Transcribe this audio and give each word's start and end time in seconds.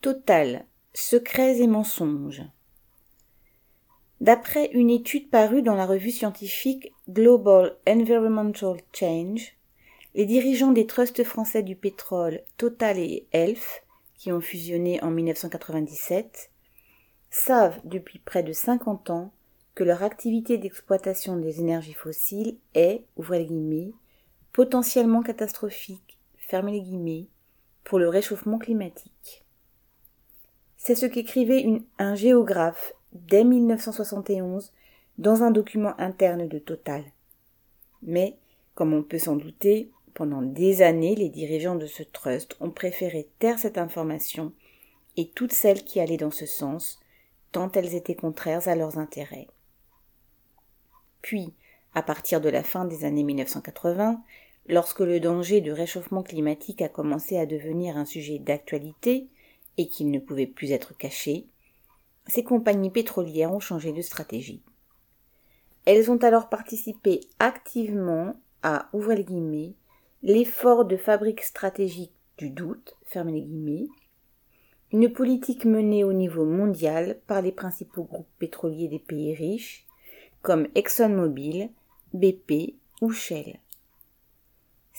Total, 0.00 0.64
secrets 0.94 1.58
et 1.58 1.66
mensonges. 1.66 2.42
D'après 4.22 4.70
une 4.72 4.88
étude 4.88 5.28
parue 5.28 5.60
dans 5.60 5.74
la 5.74 5.84
revue 5.84 6.10
scientifique 6.10 6.94
Global 7.10 7.76
Environmental 7.86 8.78
Change, 8.94 9.58
les 10.14 10.24
dirigeants 10.24 10.72
des 10.72 10.86
trusts 10.86 11.22
français 11.22 11.62
du 11.62 11.76
pétrole 11.76 12.40
Total 12.56 12.98
et 12.98 13.26
Elf, 13.32 13.84
qui 14.14 14.32
ont 14.32 14.40
fusionné 14.40 15.02
en 15.02 15.10
1997, 15.10 16.50
savent 17.28 17.78
depuis 17.84 18.20
près 18.20 18.42
de 18.42 18.54
50 18.54 19.10
ans 19.10 19.34
que 19.74 19.84
leur 19.84 20.02
activité 20.02 20.56
d'exploitation 20.56 21.36
des 21.36 21.60
énergies 21.60 21.92
fossiles 21.92 22.56
est, 22.72 23.04
ouvrez 23.18 23.44
guillemets, 23.44 23.92
potentiellement 24.54 25.20
catastrophique, 25.20 26.18
fermez 26.38 26.72
les 26.72 26.80
guillemets, 26.80 27.26
pour 27.84 27.98
le 27.98 28.08
réchauffement 28.08 28.56
climatique. 28.56 29.44
C'est 30.82 30.94
ce 30.94 31.04
qu'écrivait 31.04 31.66
un 31.98 32.14
géographe 32.14 32.94
dès 33.12 33.44
1971 33.44 34.72
dans 35.18 35.42
un 35.42 35.50
document 35.50 35.92
interne 36.00 36.48
de 36.48 36.58
Total. 36.58 37.04
Mais, 38.02 38.38
comme 38.74 38.94
on 38.94 39.02
peut 39.02 39.18
s'en 39.18 39.36
douter, 39.36 39.90
pendant 40.14 40.40
des 40.40 40.80
années, 40.80 41.14
les 41.14 41.28
dirigeants 41.28 41.74
de 41.74 41.84
ce 41.84 42.02
trust 42.02 42.56
ont 42.60 42.70
préféré 42.70 43.28
taire 43.40 43.58
cette 43.58 43.76
information 43.76 44.54
et 45.18 45.28
toutes 45.28 45.52
celles 45.52 45.84
qui 45.84 46.00
allaient 46.00 46.16
dans 46.16 46.30
ce 46.30 46.46
sens, 46.46 46.98
tant 47.52 47.70
elles 47.72 47.94
étaient 47.94 48.14
contraires 48.14 48.66
à 48.66 48.74
leurs 48.74 48.96
intérêts. 48.96 49.48
Puis, 51.20 51.52
à 51.94 52.02
partir 52.02 52.40
de 52.40 52.48
la 52.48 52.62
fin 52.62 52.86
des 52.86 53.04
années 53.04 53.24
1980, 53.24 54.22
lorsque 54.66 55.00
le 55.00 55.20
danger 55.20 55.60
de 55.60 55.72
réchauffement 55.72 56.22
climatique 56.22 56.80
a 56.80 56.88
commencé 56.88 57.36
à 57.36 57.44
devenir 57.44 57.98
un 57.98 58.06
sujet 58.06 58.38
d'actualité 58.38 59.28
et 59.76 59.88
qu'il 59.88 60.10
ne 60.10 60.18
pouvait 60.18 60.46
plus 60.46 60.72
être 60.72 60.96
caché, 60.96 61.46
ces 62.26 62.44
compagnies 62.44 62.90
pétrolières 62.90 63.52
ont 63.52 63.60
changé 63.60 63.92
de 63.92 64.02
stratégie. 64.02 64.62
Elles 65.84 66.10
ont 66.10 66.18
alors 66.18 66.48
participé 66.48 67.20
activement 67.38 68.36
à, 68.62 68.90
l'effort 70.22 70.84
de 70.84 70.96
fabrique 70.96 71.42
stratégique 71.42 72.12
du 72.36 72.50
doute, 72.50 72.96
fermez 73.04 73.32
les 73.32 73.88
une 74.92 75.12
politique 75.12 75.64
menée 75.64 76.02
au 76.02 76.12
niveau 76.12 76.44
mondial 76.44 77.20
par 77.26 77.42
les 77.42 77.52
principaux 77.52 78.02
groupes 78.02 78.28
pétroliers 78.38 78.88
des 78.88 78.98
pays 78.98 79.34
riches, 79.34 79.86
comme 80.42 80.66
ExxonMobil, 80.74 81.70
BP 82.12 82.74
ou 83.00 83.12
Shell. 83.12 83.60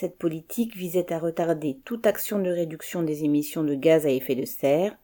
Cette 0.00 0.16
politique 0.16 0.74
visait 0.76 1.12
à 1.12 1.18
retarder 1.18 1.78
toute 1.84 2.06
action 2.06 2.38
de 2.38 2.48
réduction 2.48 3.02
des 3.02 3.24
émissions 3.24 3.64
de 3.64 3.74
gaz 3.74 4.06
à 4.06 4.08
effet 4.08 4.34
de 4.34 4.46
serre, 4.46 4.96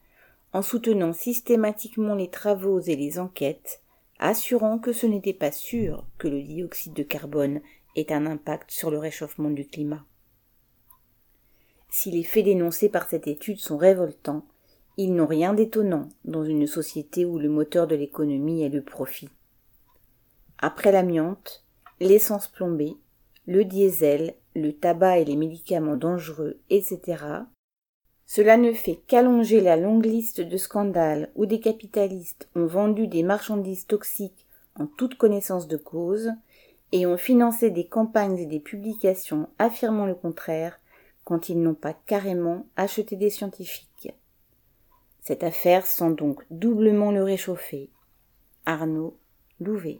en 0.54 0.62
soutenant 0.62 1.12
systématiquement 1.12 2.14
les 2.14 2.30
travaux 2.30 2.80
et 2.80 2.96
les 2.96 3.18
enquêtes, 3.18 3.82
assurant 4.18 4.78
que 4.78 4.94
ce 4.94 5.04
n'était 5.04 5.34
pas 5.34 5.52
sûr 5.52 6.06
que 6.16 6.28
le 6.28 6.40
dioxyde 6.42 6.94
de 6.94 7.02
carbone 7.02 7.60
ait 7.94 8.10
un 8.10 8.24
impact 8.24 8.70
sur 8.70 8.90
le 8.90 8.96
réchauffement 8.96 9.50
du 9.50 9.66
climat. 9.66 10.02
Si 11.90 12.10
les 12.10 12.24
faits 12.24 12.46
dénoncés 12.46 12.88
par 12.88 13.06
cette 13.06 13.26
étude 13.26 13.58
sont 13.58 13.76
révoltants, 13.76 14.46
ils 14.96 15.14
n'ont 15.14 15.26
rien 15.26 15.52
d'étonnant 15.52 16.08
dans 16.24 16.46
une 16.46 16.66
société 16.66 17.26
où 17.26 17.38
le 17.38 17.50
moteur 17.50 17.86
de 17.86 17.96
l'économie 17.96 18.62
est 18.62 18.70
le 18.70 18.80
profit. 18.80 19.28
Après 20.56 20.90
l'amiante, 20.90 21.66
l'essence 22.00 22.48
plombée, 22.48 22.96
le 23.46 23.66
diesel, 23.66 24.36
le 24.56 24.72
tabac 24.72 25.18
et 25.18 25.24
les 25.24 25.36
médicaments 25.36 25.96
dangereux, 25.96 26.58
etc., 26.70 27.24
cela 28.28 28.56
ne 28.56 28.72
fait 28.72 28.98
qu'allonger 29.06 29.60
la 29.60 29.76
longue 29.76 30.04
liste 30.04 30.40
de 30.40 30.56
scandales 30.56 31.30
où 31.36 31.46
des 31.46 31.60
capitalistes 31.60 32.48
ont 32.56 32.66
vendu 32.66 33.06
des 33.06 33.22
marchandises 33.22 33.86
toxiques 33.86 34.46
en 34.74 34.86
toute 34.86 35.16
connaissance 35.16 35.68
de 35.68 35.76
cause 35.76 36.32
et 36.90 37.06
ont 37.06 37.16
financé 37.16 37.70
des 37.70 37.86
campagnes 37.86 38.38
et 38.38 38.46
des 38.46 38.58
publications 38.58 39.48
affirmant 39.60 40.06
le 40.06 40.14
contraire 40.14 40.80
quand 41.24 41.48
ils 41.48 41.60
n'ont 41.60 41.74
pas 41.74 41.92
carrément 41.92 42.66
acheté 42.76 43.14
des 43.14 43.30
scientifiques. 43.30 44.12
Cette 45.20 45.44
affaire 45.44 45.86
sent 45.86 46.14
donc 46.14 46.44
doublement 46.50 47.12
le 47.12 47.22
réchauffer. 47.22 47.90
Arnaud 48.64 49.16
Louvet. 49.60 49.98